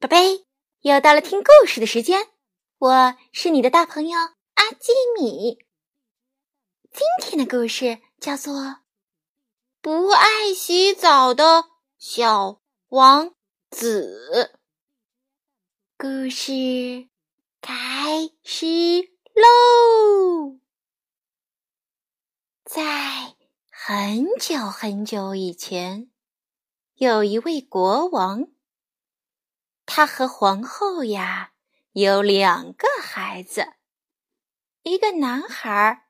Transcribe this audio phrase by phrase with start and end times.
[0.00, 0.46] 宝贝，
[0.82, 2.28] 又到了听故事的时间，
[2.78, 4.16] 我是你的大朋友
[4.54, 5.58] 阿基米。
[6.92, 8.54] 今天的故事叫做
[9.80, 11.64] 《不爱洗澡的
[11.98, 13.34] 小王
[13.70, 14.52] 子》。
[15.96, 17.08] 故事
[17.60, 18.66] 开始
[19.34, 20.60] 喽！
[22.64, 23.34] 在
[23.68, 26.08] 很久很久以前，
[26.94, 28.46] 有一位国王。
[29.90, 31.52] 他和皇后呀
[31.92, 33.72] 有两个孩子，
[34.82, 36.06] 一个男孩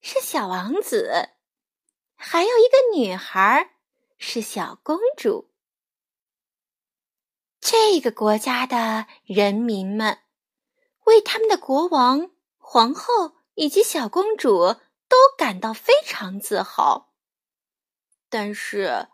[0.00, 1.28] 是小王子，
[2.16, 3.76] 还有一个女孩
[4.16, 5.52] 是小公主。
[7.60, 10.20] 这个国家的人民们
[11.04, 14.72] 为他们的国王、皇后以及小公主
[15.06, 17.12] 都感到非常自豪，
[18.30, 19.08] 但是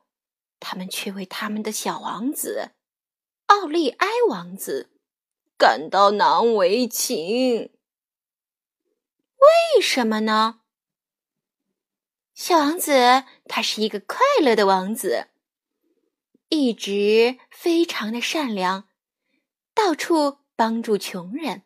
[0.60, 2.70] 他们却为他们的小王子。
[3.48, 4.91] 奥利埃王子
[5.57, 7.73] 感到难为情，
[9.74, 10.60] 为什么呢？
[12.35, 15.29] 小王子他是一个快乐的王子，
[16.51, 18.88] 一直非常的善良，
[19.74, 21.65] 到处帮助穷人。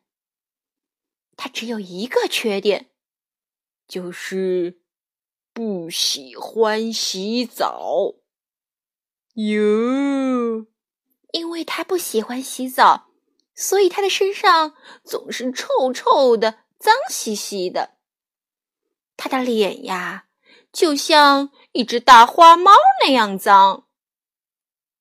[1.36, 2.90] 他只有一个缺点，
[3.88, 4.80] 就是
[5.52, 8.14] 不喜欢洗澡。
[9.34, 10.71] 哟。
[11.32, 13.08] 因为他不喜欢洗澡，
[13.54, 17.96] 所以他的身上总是臭臭的、脏兮兮的。
[19.16, 20.26] 他的脸呀，
[20.72, 22.72] 就像一只大花猫
[23.04, 23.86] 那样脏，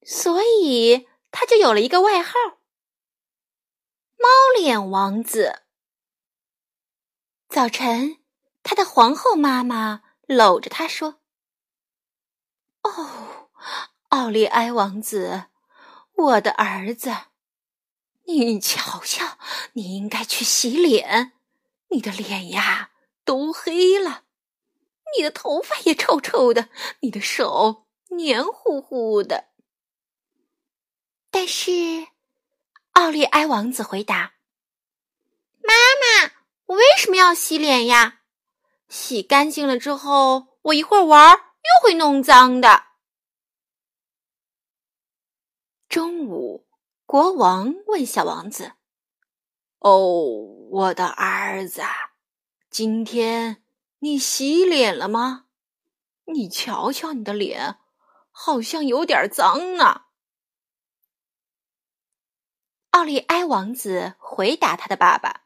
[0.04, 2.34] 所以他就有了一个外号——
[4.18, 5.64] 猫脸王子。
[7.50, 8.20] 早晨，
[8.64, 11.20] 他的皇后妈妈搂着他说
[12.84, 13.50] ：“哦，
[14.10, 15.48] 奥利埃王子。”
[16.22, 17.12] 我的儿子，
[18.28, 19.40] 你瞧瞧，
[19.74, 21.34] 你应该去洗脸。
[21.90, 22.92] 你的脸呀
[23.26, 24.24] 都黑了，
[25.18, 29.46] 你的头发也臭臭的，你的手黏糊糊的。
[31.32, 32.08] 但是，
[32.92, 34.34] 奥利埃王子回答
[35.64, 36.32] ：“妈妈，
[36.68, 38.20] 我为什么要洗脸呀？
[38.88, 42.91] 洗干净了之后，我一会儿玩又会弄脏的。”
[45.92, 46.66] 中午，
[47.06, 48.72] 国王问小王子
[49.80, 50.00] ：“哦，
[50.70, 51.82] 我的儿子，
[52.70, 53.62] 今天
[54.00, 55.48] 你洗脸了吗？
[56.24, 57.76] 你瞧瞧你的脸，
[58.32, 60.04] 好像有点脏呢。”
[62.92, 65.42] 奥利埃王子回答他的爸爸：“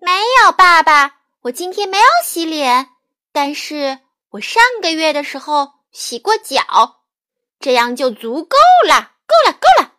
[0.00, 2.88] 没有，爸爸，我今天没有洗脸，
[3.32, 3.98] 但是
[4.30, 7.00] 我上个月的时候洗过脚。”
[7.58, 9.94] 这样就足够了，够了，够了！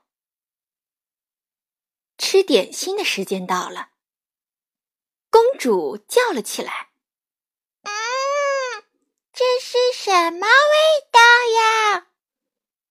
[2.18, 3.90] 吃点心的时间到了，
[5.30, 6.90] 公主叫了起来
[7.84, 7.92] ：“嗯，
[9.34, 11.20] 这是什么味道
[11.60, 12.08] 呀？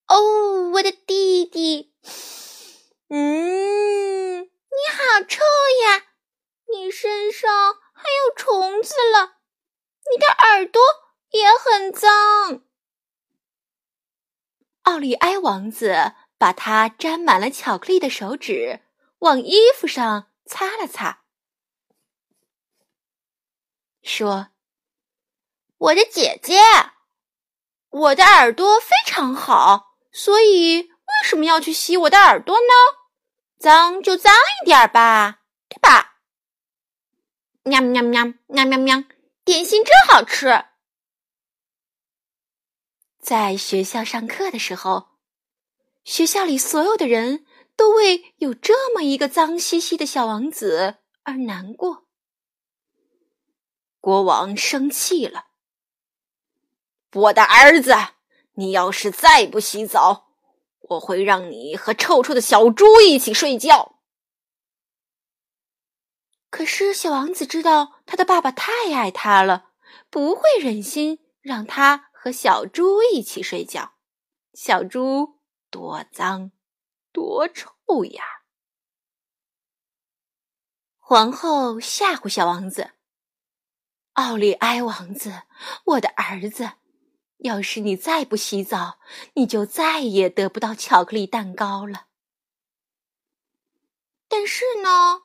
[0.09, 1.95] 哦，我的弟弟，
[3.09, 4.49] 嗯，你
[4.93, 5.43] 好臭
[5.85, 6.07] 呀！
[6.73, 9.37] 你身上还有虫子了，
[10.11, 10.83] 你的耳朵
[11.31, 12.64] 也很脏。”
[14.85, 18.81] 奥利埃王子把他沾满了巧克力的手指
[19.21, 21.25] 往衣服上擦了擦，
[24.03, 24.49] 说
[25.79, 26.59] ：“我的姐姐，
[27.89, 30.89] 我的耳朵非常好，所以为
[31.25, 32.73] 什么要去洗我的耳朵呢？
[33.59, 36.19] 脏就脏一点吧，对吧？”
[37.65, 39.03] 喵喵喵喵喵喵，
[39.45, 40.67] 点心真好吃。
[43.25, 45.09] 在学校上课的时候，
[46.05, 52.05] 学校里所有的人都为有这么一个脏兮兮的小王子而难过。
[53.99, 55.47] 国王生气了
[57.17, 57.95] ：“我的儿子，
[58.57, 60.35] 你要是再不洗澡，
[60.81, 64.01] 我会让你和臭臭的小猪一起睡觉。”
[66.51, 69.71] 可是小王子知道他的爸爸太爱他了，
[70.11, 72.11] 不会忍心让他。
[72.25, 73.97] 和小猪一起睡觉，
[74.55, 76.53] 小猪多脏，
[77.13, 77.75] 多臭
[78.07, 78.25] 呀！
[80.99, 82.93] 皇后吓唬小王子
[84.15, 85.43] ：“奥利埃王子，
[85.85, 86.73] 我的儿子，
[87.41, 88.99] 要是你再不洗澡，
[89.35, 92.07] 你就再也得不到巧克力蛋糕了。”
[94.29, 95.25] 但是呢，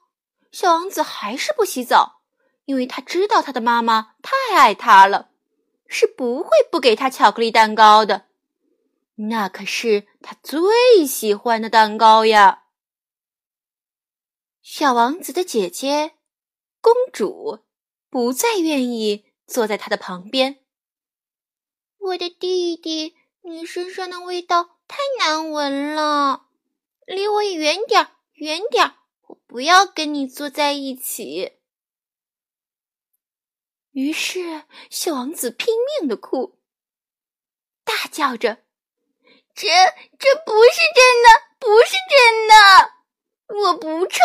[0.51, 2.23] 小王子还是不洗澡，
[2.65, 5.29] 因为他知道他的妈妈太爱他了。
[5.89, 8.27] 是不会不给他巧克力蛋糕的。
[9.15, 12.63] 那可是他最喜欢的蛋糕呀。
[14.61, 16.13] 小王子的姐姐
[16.79, 17.59] 公主
[18.09, 20.59] 不再愿意坐在他的旁边。
[21.97, 26.45] 我的弟弟，你身上的味道太难闻了，
[27.05, 28.95] 离我远点儿，远点儿！
[29.27, 31.58] 我不要跟你坐在一起。
[33.99, 36.57] 于是，小王子拼命的哭，
[37.83, 38.63] 大叫着
[39.53, 39.67] ：“这
[40.17, 41.27] 这不是真的，
[41.59, 42.93] 不是真的！
[43.61, 44.21] 我不臭，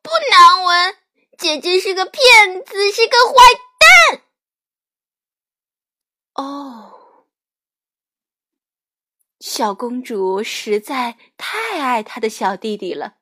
[0.00, 0.96] 不难闻，
[1.36, 3.34] 姐姐是个骗子，是个坏
[4.08, 4.22] 蛋！”
[6.32, 7.26] 哦，
[9.38, 13.18] 小公主实在太爱她的小弟弟了，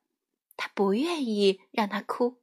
[0.56, 2.40] 她不愿意让他哭，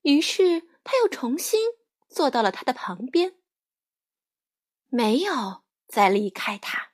[0.00, 1.60] 于是她又重新。
[2.08, 3.34] 坐到了他的旁边，
[4.88, 6.92] 没有再离开他。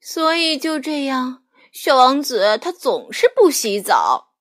[0.00, 4.34] 所以就这样，小王子他总是不洗澡。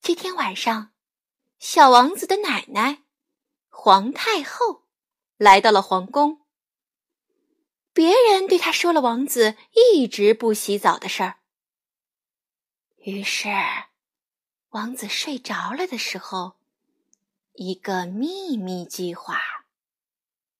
[0.00, 0.92] 这天晚上，
[1.58, 3.02] 小王子的奶奶
[3.68, 4.86] 皇太后
[5.36, 6.46] 来到了皇宫。
[7.92, 11.40] 别人对他说了王子一直不洗澡的事儿，
[12.98, 13.48] 于是。
[14.76, 16.56] 王子睡着了的时候，
[17.54, 19.40] 一个秘密计划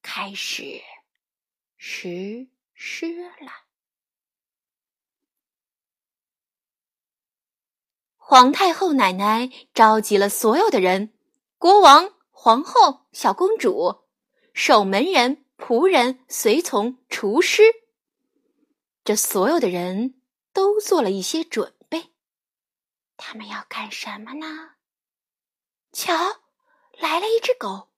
[0.00, 0.80] 开始
[1.76, 3.52] 实施了。
[8.16, 11.12] 皇太后奶奶召集了所有的人：
[11.58, 14.06] 国王、皇后、小公主、
[14.54, 17.62] 守门人、仆人、随从、厨师。
[19.04, 20.22] 这所有的人
[20.54, 21.75] 都做了一些准。
[23.16, 24.72] 他们要干什么呢？
[25.92, 26.14] 瞧，
[26.92, 27.88] 来了一只狗。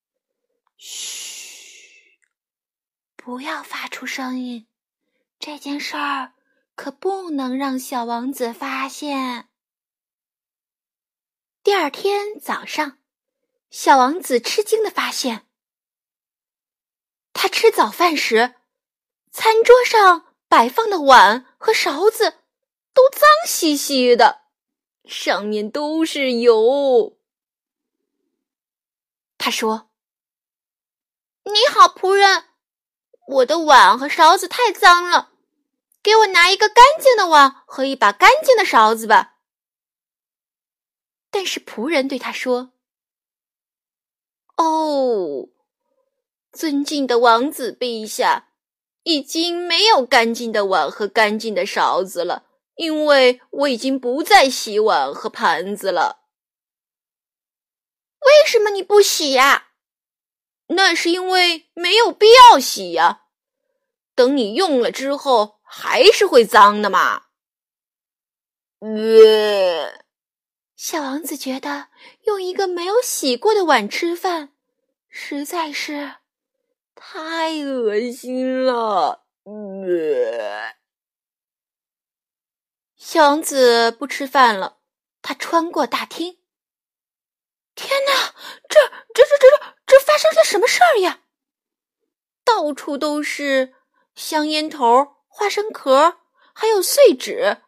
[0.76, 2.18] 嘘，
[3.16, 4.68] 不要发出声音，
[5.38, 6.34] 这件事儿
[6.76, 9.48] 可不能让小王子发现。
[11.64, 12.98] 第二天早上，
[13.70, 15.48] 小王子吃惊的发现，
[17.32, 18.54] 他吃早饭时，
[19.32, 22.42] 餐桌上摆放的碗和勺子
[22.94, 24.47] 都脏兮兮的。
[25.08, 27.16] 上面都是油。
[29.38, 29.88] 他说
[31.44, 32.44] ：“你好，仆人，
[33.28, 35.32] 我的碗和勺子太脏了，
[36.02, 39.36] 给我拿一个干净的碗和一把干净的勺子吧。”
[41.30, 42.72] 但是仆人对他说
[44.56, 45.48] ：“哦，
[46.52, 48.50] 尊敬的王子陛下，
[49.04, 52.44] 已经没有干净的碗和干净的勺子了。”
[52.78, 56.20] 因为我已经不再洗碗和盘子了。
[58.20, 59.70] 为什么你不洗呀？
[60.68, 63.22] 那是因为没有必要洗呀。
[64.14, 67.24] 等你用了之后，还是会脏的嘛。
[68.78, 70.04] 呃，
[70.76, 71.88] 小王子觉得
[72.26, 74.52] 用一个没有洗过的碗吃饭，
[75.08, 76.14] 实在是
[76.94, 79.24] 太恶心了。
[79.42, 80.77] 呃。
[83.10, 84.80] 小王子不吃饭了，
[85.22, 86.42] 他穿过大厅。
[87.74, 88.34] 天哪，
[88.68, 88.78] 这、
[89.14, 91.22] 这、这、这、这、这发生了什么事儿呀？
[92.44, 93.74] 到处都是
[94.14, 96.18] 香烟头、花生壳，
[96.52, 97.62] 还有碎纸，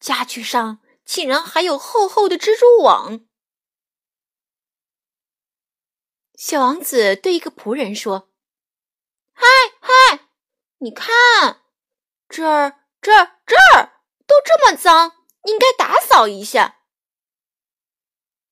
[0.00, 3.24] 家具上竟然还有厚厚的蜘蛛网。
[6.34, 8.32] 小王子对一个仆人说
[9.32, 9.46] ：“嗨
[9.80, 10.26] 嗨，
[10.78, 11.62] 你看，
[12.28, 13.90] 这儿、这儿、这儿。”
[14.32, 16.78] 都这么脏，应该打扫一下。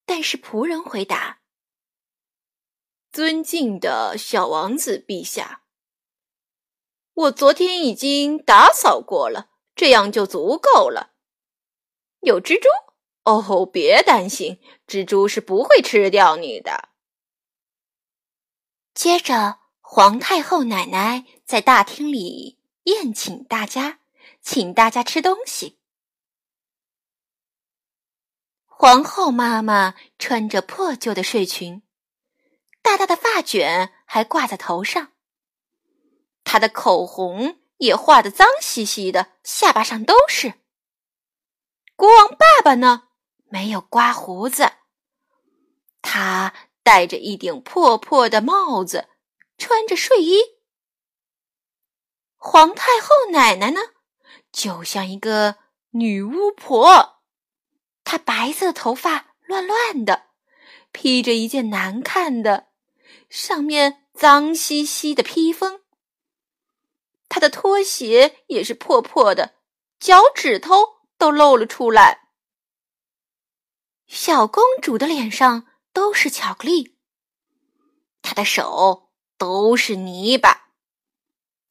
[0.04, 1.40] 但是仆人回答
[3.10, 5.62] ：“尊敬的小王子陛下，
[7.14, 11.14] 我昨天已经打扫过了，这样就足够了。
[12.20, 12.68] 有蜘蛛？
[13.24, 16.90] 哦，别担心，蜘蛛是不会吃掉你的。”
[18.92, 23.99] 接着，皇太后奶奶在大厅里宴请大家。
[24.42, 25.78] 请大家吃东西。
[28.64, 31.82] 皇后妈妈穿着破旧的睡裙，
[32.80, 35.12] 大大的发卷还挂在头上，
[36.44, 40.54] 她的口红也画的脏兮兮的，下巴上都是。
[41.94, 43.08] 国王爸爸呢，
[43.50, 44.72] 没有刮胡子，
[46.00, 49.10] 他戴着一顶破破的帽子，
[49.58, 50.40] 穿着睡衣。
[52.38, 53.80] 皇太后奶奶呢？
[54.52, 55.56] 就像一个
[55.90, 57.20] 女巫婆，
[58.04, 60.26] 她白色的头发乱乱的，
[60.92, 62.68] 披着一件难看的、
[63.28, 65.82] 上面脏兮兮的披风。
[67.28, 69.54] 她的拖鞋也是破破的，
[70.00, 70.74] 脚趾头
[71.16, 72.28] 都露了出来。
[74.08, 76.98] 小公主的脸上都是巧克力，
[78.22, 80.72] 她的手都是泥巴，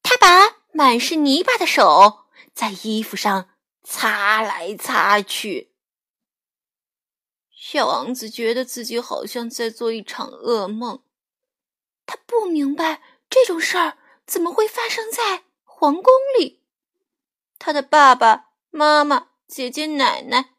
[0.01, 3.49] 她把满是泥巴的手在衣服上
[3.83, 5.73] 擦来擦去。
[7.51, 11.03] 小王子觉得自己好像在做一场噩梦，
[12.05, 16.63] 他不明白这种事儿怎么会发生在皇宫里。
[17.57, 20.55] 他的爸爸妈妈、姐姐、奶奶。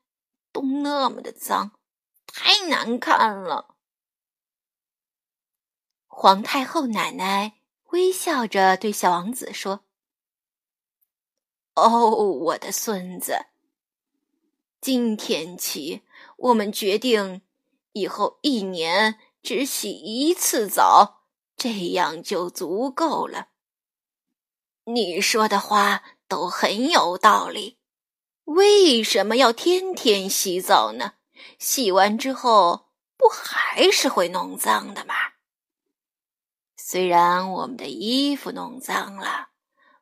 [0.52, 1.78] 都那么的脏，
[2.26, 3.76] 太难看了。
[6.08, 9.84] 皇太后奶奶微笑着对小王子说
[11.74, 13.46] ：“哦，我的孙子，
[14.80, 16.02] 今天起，
[16.36, 17.42] 我们决定
[17.92, 21.22] 以后一年只洗一次澡，
[21.56, 23.48] 这样就足够了。
[24.84, 27.78] 你说的话都很有道理。”
[28.44, 31.12] 为什么要天天洗澡呢？
[31.60, 35.14] 洗完之后不还是会弄脏的吗？
[36.76, 39.49] 虽然我们的衣服弄脏了，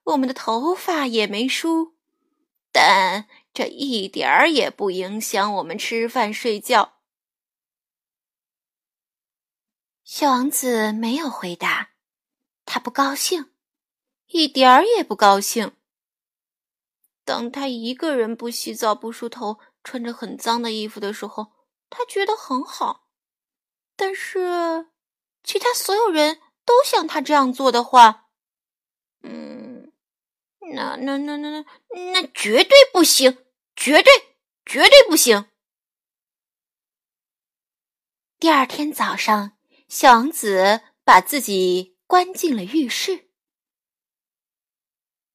[0.09, 1.95] 我们的头发也没梳，
[2.73, 6.95] 但这一点儿也不影响我们吃饭睡觉。
[10.05, 11.91] 小王子没有回答，
[12.65, 13.53] 他不高兴，
[14.29, 15.77] 一点儿也不高兴。
[17.27, 21.53] 当他一个人不洗澡、不梳头、穿着很脏的衣服的时候，
[21.91, 23.11] 他觉得很好。
[23.95, 24.89] 但是，
[25.45, 28.29] 其他所有人都像他这样做的话，
[29.23, 29.68] 嗯，
[30.75, 31.65] 那那那那那
[32.13, 33.39] 那绝对不行，
[33.75, 34.13] 绝对
[34.65, 35.47] 绝对不行。
[38.39, 39.59] 第二天早上，
[39.89, 43.29] 小王子把自己关进了浴室，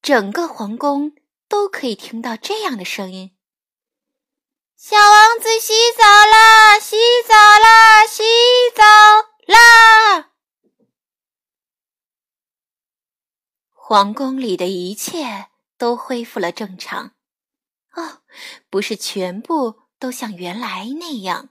[0.02, 1.16] 整个皇宫。
[1.50, 3.38] 都可以听到这样的声音
[4.76, 6.96] ：“小王子洗澡啦，洗
[7.28, 8.24] 澡啦，洗
[8.74, 8.84] 澡
[9.46, 10.33] 啦！”
[13.86, 17.16] 皇宫里的一切都恢复了正常。
[17.92, 18.24] 哦，
[18.70, 21.50] 不是全部都像原来那样，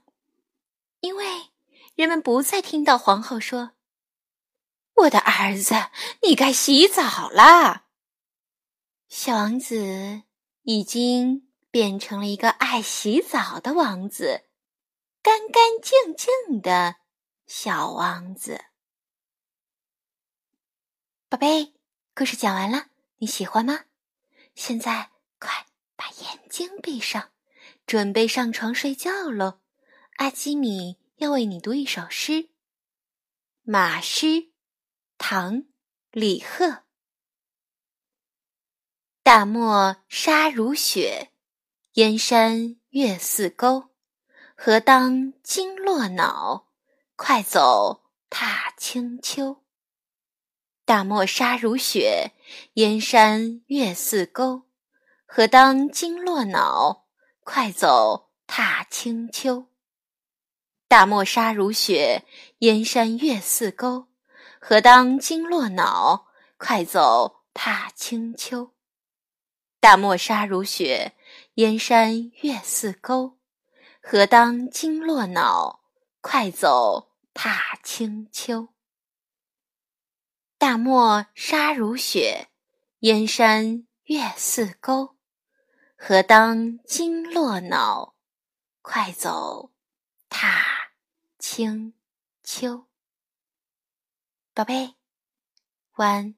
[1.01, 1.51] 因为
[1.93, 3.73] 人们不再听到皇后说
[5.03, 5.75] ：“我的儿子，
[6.23, 7.85] 你该洗澡啦。”
[9.07, 10.23] 小王子
[10.63, 14.47] 已经变成了一个爱洗澡的王子，
[15.21, 16.95] 干干净净的
[17.45, 18.65] 小王子。
[21.29, 21.75] 宝贝，
[22.15, 23.85] 故事讲完了，你喜欢吗？
[24.53, 25.65] 现在快
[25.95, 27.31] 把眼睛闭上，
[27.87, 29.61] 准备上床睡觉喽。
[30.17, 32.49] 阿基米要为你读一首诗，
[33.63, 34.51] 马诗，
[35.17, 35.63] 唐，
[36.11, 36.83] 李贺。
[39.23, 41.31] 大漠沙如雪，
[41.93, 43.89] 燕山月似钩。
[44.55, 46.67] 何当金络脑，
[47.15, 49.62] 快走踏清秋。
[50.93, 52.33] 大漠沙如雪，
[52.75, 54.61] 燕山月似钩。
[55.25, 57.07] 何当金络脑，
[57.43, 59.65] 快走踏清秋。
[60.87, 62.25] 大漠沙如雪，
[62.59, 64.05] 燕山月似钩。
[64.59, 66.27] 何当金络脑，
[66.59, 68.75] 快走踏清秋。
[69.79, 71.15] 大漠沙如雪，
[71.55, 73.39] 燕山月似钩。
[73.99, 75.79] 何当金络脑，
[76.21, 78.67] 快走踏清秋。
[80.63, 82.47] 大漠沙如雪，
[82.99, 85.17] 燕山月似钩。
[85.97, 88.15] 何当金络脑，
[88.81, 89.73] 快走
[90.29, 90.63] 踏
[91.37, 91.93] 清
[92.43, 92.87] 秋。
[94.53, 94.95] 宝贝，
[95.95, 96.33] 晚。